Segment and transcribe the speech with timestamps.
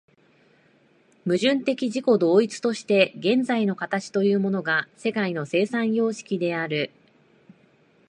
[1.25, 6.89] 矛盾的自己同一として現在の形というものが世界の生産様式である。